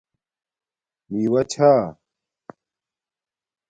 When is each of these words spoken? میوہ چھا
میوہ 1.11 1.41
چھا 1.51 1.71